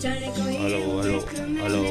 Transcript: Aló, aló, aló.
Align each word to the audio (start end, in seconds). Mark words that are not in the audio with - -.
Aló, 0.00 1.00
aló, 1.00 1.24
aló. 1.64 1.87